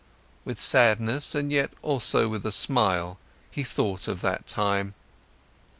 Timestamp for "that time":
4.21-4.95